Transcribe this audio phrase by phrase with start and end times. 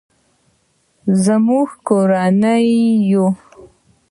[1.45, 2.57] مونږ کورنۍ
[3.11, 3.25] یو